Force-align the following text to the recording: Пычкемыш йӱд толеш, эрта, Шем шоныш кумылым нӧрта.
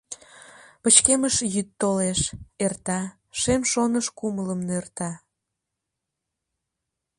Пычкемыш 0.81 1.35
йӱд 1.53 1.67
толеш, 1.81 2.21
эрта, 2.65 3.01
Шем 3.39 3.61
шоныш 3.71 4.07
кумылым 4.19 4.59
нӧрта. 4.67 5.11